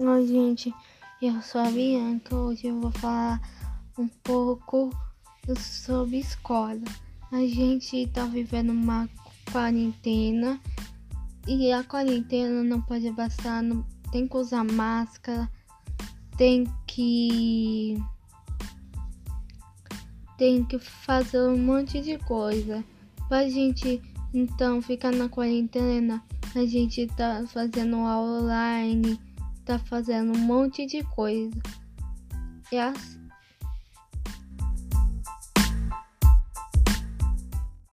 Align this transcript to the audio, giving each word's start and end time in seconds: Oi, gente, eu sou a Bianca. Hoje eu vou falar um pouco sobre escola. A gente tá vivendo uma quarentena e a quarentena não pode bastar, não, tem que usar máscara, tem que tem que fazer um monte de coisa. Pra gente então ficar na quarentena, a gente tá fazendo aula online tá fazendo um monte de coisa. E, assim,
Oi, 0.00 0.28
gente, 0.28 0.72
eu 1.20 1.42
sou 1.42 1.60
a 1.60 1.68
Bianca. 1.72 2.32
Hoje 2.32 2.68
eu 2.68 2.80
vou 2.80 2.92
falar 2.92 3.42
um 3.98 4.06
pouco 4.22 4.90
sobre 5.58 6.18
escola. 6.18 6.80
A 7.32 7.40
gente 7.40 8.06
tá 8.06 8.24
vivendo 8.24 8.70
uma 8.70 9.10
quarentena 9.50 10.60
e 11.48 11.72
a 11.72 11.82
quarentena 11.82 12.62
não 12.62 12.80
pode 12.80 13.10
bastar, 13.10 13.60
não, 13.60 13.84
tem 14.12 14.28
que 14.28 14.36
usar 14.36 14.62
máscara, 14.62 15.50
tem 16.36 16.64
que 16.86 18.00
tem 20.36 20.64
que 20.64 20.78
fazer 20.78 21.40
um 21.40 21.58
monte 21.58 22.00
de 22.00 22.18
coisa. 22.18 22.84
Pra 23.28 23.48
gente 23.48 24.00
então 24.32 24.80
ficar 24.80 25.10
na 25.10 25.28
quarentena, 25.28 26.22
a 26.54 26.64
gente 26.64 27.04
tá 27.08 27.44
fazendo 27.48 27.96
aula 27.96 28.42
online 28.42 29.18
tá 29.68 29.78
fazendo 29.78 30.34
um 30.34 30.38
monte 30.38 30.86
de 30.86 31.04
coisa. 31.04 31.54
E, 32.72 32.78
assim, 32.78 33.27